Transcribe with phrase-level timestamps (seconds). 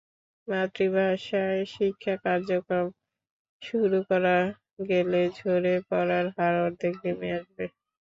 [0.47, 2.87] মাতৃভাষায় শিক্ষা কার্যক্রম
[3.61, 4.37] শুরু করা
[4.89, 7.65] গেলে ঝরে পড়ার হার অর্ধেকে নেমে আসবে।